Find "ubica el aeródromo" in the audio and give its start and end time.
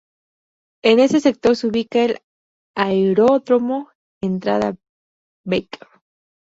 1.67-3.91